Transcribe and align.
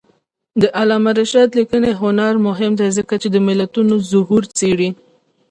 د 0.61 0.63
علامه 0.79 1.11
رشاد 1.19 1.49
لیکنی 1.59 1.91
هنر 2.01 2.33
مهم 2.47 2.71
دی 2.79 2.89
ځکه 2.97 3.13
چې 3.21 3.27
ملتونو 3.47 3.95
ظهور 4.11 4.43
څېړي. 4.57 4.89